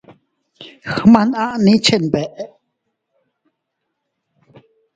[0.97, 2.43] Gmananni chenbeʼe.